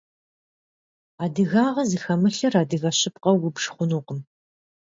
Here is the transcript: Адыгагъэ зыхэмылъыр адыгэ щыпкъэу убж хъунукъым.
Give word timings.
Адыгагъэ 1.23 1.83
зыхэмылъыр 1.89 2.55
адыгэ 2.61 2.91
щыпкъэу 2.99 3.37
убж 3.47 3.63
хъунукъым. 3.73 4.19